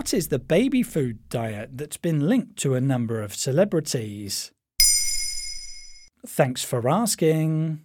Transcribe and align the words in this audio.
What 0.00 0.14
is 0.14 0.28
the 0.28 0.38
baby 0.38 0.82
food 0.82 1.28
diet 1.28 1.76
that's 1.76 1.98
been 1.98 2.26
linked 2.26 2.56
to 2.60 2.72
a 2.74 2.80
number 2.80 3.20
of 3.20 3.34
celebrities? 3.34 4.50
Thanks 6.26 6.64
for 6.64 6.88
asking. 6.88 7.82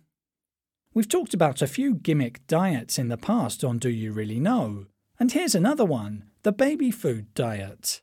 We've 0.93 1.09
talked 1.09 1.33
about 1.33 1.61
a 1.61 1.67
few 1.67 1.93
gimmick 1.93 2.47
diets 2.47 2.97
in 2.97 3.09
the 3.09 3.17
past 3.17 3.65
on 3.65 3.79
Do 3.79 3.89
You 3.89 4.13
Really 4.13 4.39
Know? 4.39 4.85
And 5.19 5.29
here's 5.29 5.55
another 5.55 5.83
one 5.83 6.23
the 6.43 6.53
baby 6.53 6.89
food 6.89 7.33
diet. 7.33 8.01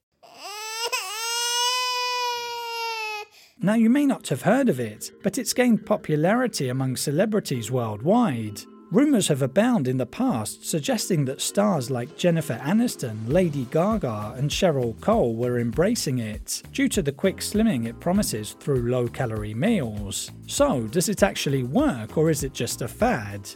Now, 3.62 3.74
you 3.74 3.88
may 3.88 4.04
not 4.04 4.28
have 4.28 4.42
heard 4.42 4.68
of 4.68 4.78
it, 4.78 5.10
but 5.22 5.38
it's 5.38 5.54
gained 5.54 5.86
popularity 5.86 6.68
among 6.68 6.96
celebrities 6.96 7.70
worldwide. 7.70 8.60
Rumours 8.92 9.28
have 9.28 9.40
abounded 9.40 9.90
in 9.90 9.96
the 9.96 10.04
past 10.04 10.66
suggesting 10.68 11.24
that 11.24 11.40
stars 11.40 11.90
like 11.90 12.18
Jennifer 12.18 12.60
Aniston, 12.62 13.26
Lady 13.26 13.66
Gaga, 13.70 14.34
and 14.36 14.50
Cheryl 14.50 15.00
Cole 15.00 15.34
were 15.34 15.58
embracing 15.58 16.18
it, 16.18 16.62
due 16.74 16.90
to 16.90 17.00
the 17.00 17.10
quick 17.10 17.38
slimming 17.38 17.86
it 17.86 17.98
promises 18.00 18.52
through 18.60 18.90
low 18.90 19.08
calorie 19.08 19.54
meals. 19.54 20.30
So, 20.46 20.82
does 20.88 21.08
it 21.08 21.22
actually 21.22 21.62
work 21.62 22.18
or 22.18 22.28
is 22.28 22.44
it 22.44 22.52
just 22.52 22.82
a 22.82 22.88
fad? 22.88 23.48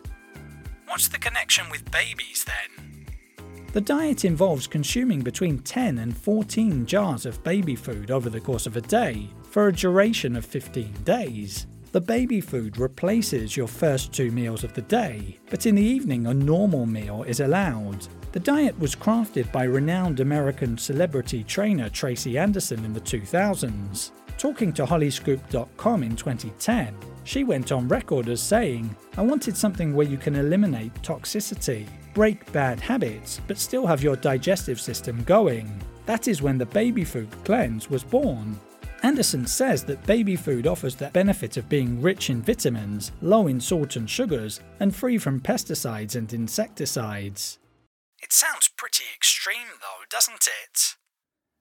What's 0.87 1.09
the 1.09 1.19
connection 1.19 1.69
with 1.71 1.91
babies 1.91 2.47
then? 2.47 3.05
The 3.75 3.83
diet 3.83 4.25
involves 4.25 4.67
consuming 4.67 5.21
between 5.21 5.59
10 5.59 5.99
and 5.99 6.17
14 6.17 6.87
jars 6.87 7.27
of 7.27 7.45
baby 7.45 7.77
food 7.77 8.11
over 8.11 8.31
the 8.31 8.41
course 8.41 8.67
of 8.67 8.79
a 8.79 8.81
day 8.81 9.29
for 9.51 9.69
a 9.69 9.73
duration 9.75 10.35
of 10.35 10.47
15 10.47 10.95
days. 11.05 11.67
The 11.97 12.01
baby 12.03 12.43
food 12.43 12.77
replaces 12.77 13.57
your 13.57 13.69
first 13.69 14.13
two 14.13 14.31
meals 14.31 14.65
of 14.65 14.75
the 14.75 14.83
day, 14.83 15.39
but 15.49 15.65
in 15.65 15.77
the 15.77 15.83
evening 15.83 16.27
a 16.27 16.35
normal 16.35 16.85
meal 16.85 17.23
is 17.23 17.41
allowed. 17.41 18.07
The 18.33 18.41
diet 18.41 18.79
was 18.79 18.95
crafted 18.95 19.51
by 19.51 19.65
renowned 19.65 20.21
American 20.21 20.77
celebrity 20.77 21.43
trainer 21.43 21.89
Tracy 21.89 22.37
Anderson 22.37 22.85
in 22.85 22.93
the 22.93 23.01
2000s. 23.01 24.11
Talking 24.37 24.75
to 24.75 24.85
Hollyscoop.com 24.85 26.03
in 26.03 26.17
2010, 26.17 26.95
she 27.25 27.45
went 27.45 27.73
on 27.73 27.89
record 27.89 28.29
as 28.29 28.43
saying, 28.43 28.95
I 29.17 29.23
wanted 29.23 29.57
something 29.57 29.95
where 29.95 30.07
you 30.07 30.19
can 30.19 30.37
eliminate 30.37 30.93
toxicity, 30.97 31.87
break 32.13 32.53
bad 32.53 32.79
habits, 32.79 33.41
but 33.47 33.57
still 33.57 33.87
have 33.87 34.03
your 34.03 34.17
digestive 34.17 34.79
system 34.79 35.25
going. 35.25 35.73
That 36.05 36.29
is 36.29 36.43
when 36.43 36.59
the 36.59 36.67
baby 36.67 37.05
food 37.05 37.31
cleanse 37.43 37.89
was 37.89 38.05
born. 38.05 38.61
Anderson 39.07 39.47
says 39.47 39.85
that 39.85 40.05
baby 40.05 40.35
food 40.35 40.67
offers 40.67 40.97
the 40.97 41.11
benefit 41.11 41.57
of 41.57 41.69
being 41.69 42.03
rich 42.03 42.29
in 42.29 42.43
vitamins, 42.43 43.13
low 43.23 43.47
in 43.47 43.61
salt 43.61 43.95
and 43.95 44.11
sugars, 44.11 44.59
and 44.81 44.93
free 44.93 45.17
from 45.17 45.39
pesticides 45.39 46.17
and 46.17 46.33
insecticides. 46.33 47.61
It 48.21 48.33
sounds 48.33 48.69
pretty 48.77 49.05
extreme, 49.15 49.69
though, 49.81 50.03
doesn't 50.11 50.49
it? 50.65 50.97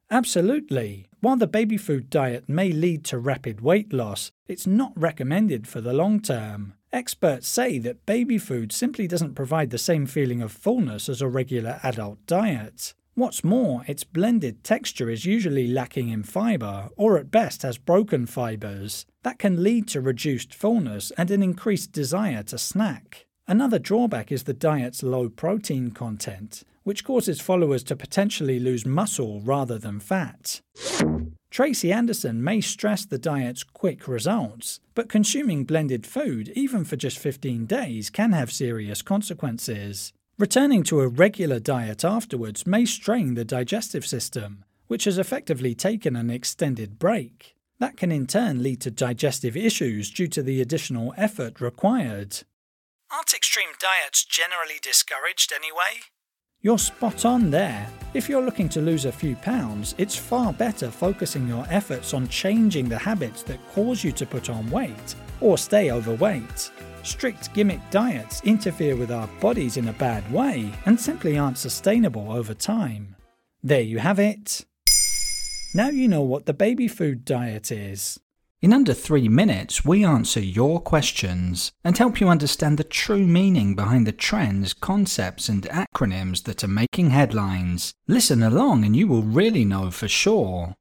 Absolutely. 0.09 1.07
While 1.19 1.37
the 1.37 1.45
baby 1.45 1.77
food 1.77 2.09
diet 2.09 2.49
may 2.49 2.71
lead 2.71 3.05
to 3.05 3.19
rapid 3.19 3.61
weight 3.61 3.93
loss, 3.93 4.31
it's 4.47 4.65
not 4.65 4.93
recommended 4.95 5.67
for 5.67 5.81
the 5.81 5.93
long 5.93 6.21
term. 6.21 6.73
Experts 6.91 7.47
say 7.47 7.77
that 7.77 8.07
baby 8.07 8.39
food 8.39 8.71
simply 8.71 9.07
doesn't 9.07 9.35
provide 9.35 9.69
the 9.69 9.77
same 9.77 10.07
feeling 10.07 10.41
of 10.41 10.51
fullness 10.51 11.07
as 11.07 11.21
a 11.21 11.27
regular 11.27 11.79
adult 11.83 12.25
diet. 12.25 12.95
What's 13.17 13.45
more, 13.45 13.85
its 13.87 14.03
blended 14.03 14.61
texture 14.65 15.09
is 15.09 15.25
usually 15.25 15.67
lacking 15.67 16.09
in 16.09 16.23
fibre, 16.23 16.89
or 16.97 17.17
at 17.17 17.31
best 17.31 17.61
has 17.61 17.77
broken 17.77 18.25
fibres. 18.25 19.05
That 19.23 19.39
can 19.39 19.63
lead 19.63 19.87
to 19.89 20.01
reduced 20.01 20.53
fullness 20.53 21.11
and 21.17 21.31
an 21.31 21.41
increased 21.41 21.93
desire 21.93 22.43
to 22.43 22.57
snack. 22.57 23.25
Another 23.47 23.79
drawback 23.79 24.33
is 24.33 24.43
the 24.43 24.53
diet's 24.53 25.01
low 25.01 25.29
protein 25.29 25.91
content, 25.91 26.63
which 26.83 27.05
causes 27.05 27.39
followers 27.39 27.85
to 27.85 27.95
potentially 27.95 28.59
lose 28.59 28.85
muscle 28.85 29.39
rather 29.39 29.77
than 29.77 30.01
fat. 30.01 30.59
Tracy 31.49 31.93
Anderson 31.93 32.43
may 32.43 32.59
stress 32.59 33.05
the 33.05 33.17
diet's 33.17 33.63
quick 33.63 34.09
results, 34.09 34.81
but 34.93 35.07
consuming 35.07 35.63
blended 35.63 36.05
food, 36.05 36.49
even 36.53 36.83
for 36.83 36.97
just 36.97 37.17
15 37.17 37.65
days, 37.65 38.09
can 38.09 38.33
have 38.33 38.51
serious 38.51 39.01
consequences. 39.01 40.11
Returning 40.37 40.83
to 40.83 40.99
a 40.99 41.07
regular 41.07 41.61
diet 41.61 42.03
afterwards 42.03 42.67
may 42.67 42.83
strain 42.83 43.35
the 43.35 43.45
digestive 43.45 44.05
system, 44.05 44.65
which 44.87 45.05
has 45.05 45.17
effectively 45.17 45.73
taken 45.73 46.17
an 46.17 46.29
extended 46.29 46.99
break. 46.99 47.55
That 47.79 47.95
can 47.95 48.11
in 48.11 48.27
turn 48.27 48.61
lead 48.61 48.81
to 48.81 48.91
digestive 48.91 49.55
issues 49.55 50.11
due 50.11 50.27
to 50.27 50.43
the 50.43 50.59
additional 50.59 51.13
effort 51.15 51.61
required. 51.61 52.43
Aren't 53.09 53.33
extreme 53.33 53.69
diets 53.79 54.25
generally 54.25 54.77
discouraged 54.81 55.53
anyway? 55.53 56.01
You're 56.61 56.79
spot 56.79 57.23
on 57.23 57.49
there. 57.49 57.87
If 58.13 58.27
you're 58.27 58.43
looking 58.43 58.67
to 58.69 58.81
lose 58.81 59.05
a 59.05 59.13
few 59.13 59.37
pounds, 59.37 59.95
it's 59.97 60.17
far 60.17 60.51
better 60.51 60.91
focusing 60.91 61.47
your 61.47 61.65
efforts 61.69 62.13
on 62.13 62.27
changing 62.27 62.89
the 62.89 62.97
habits 62.97 63.41
that 63.43 63.65
cause 63.71 64.03
you 64.03 64.11
to 64.11 64.25
put 64.25 64.49
on 64.49 64.69
weight 64.69 65.15
or 65.39 65.57
stay 65.57 65.91
overweight. 65.91 66.71
Strict 67.05 67.53
gimmick 67.53 67.79
diets 67.91 68.41
interfere 68.43 68.95
with 68.95 69.11
our 69.11 69.27
bodies 69.39 69.77
in 69.77 69.87
a 69.87 69.93
bad 69.93 70.29
way 70.33 70.71
and 70.87 70.99
simply 70.99 71.37
aren't 71.37 71.59
sustainable 71.59 72.31
over 72.31 72.55
time. 72.55 73.15
There 73.61 73.81
you 73.81 73.99
have 73.99 74.17
it. 74.17 74.65
Now 75.75 75.89
you 75.89 76.07
know 76.07 76.23
what 76.23 76.47
the 76.47 76.53
baby 76.53 76.87
food 76.87 77.23
diet 77.23 77.71
is. 77.71 78.19
In 78.59 78.73
under 78.73 78.95
three 78.95 79.29
minutes, 79.29 79.85
we 79.85 80.03
answer 80.03 80.39
your 80.39 80.79
questions 80.79 81.71
and 81.83 81.95
help 81.95 82.19
you 82.19 82.27
understand 82.27 82.79
the 82.79 82.83
true 82.83 83.27
meaning 83.27 83.75
behind 83.75 84.07
the 84.07 84.11
trends, 84.11 84.73
concepts, 84.73 85.47
and 85.47 85.61
acronyms 85.63 86.45
that 86.45 86.63
are 86.63 86.67
making 86.67 87.11
headlines. 87.11 87.93
Listen 88.07 88.41
along 88.41 88.83
and 88.83 88.95
you 88.95 89.07
will 89.07 89.21
really 89.21 89.63
know 89.63 89.91
for 89.91 90.07
sure. 90.07 90.73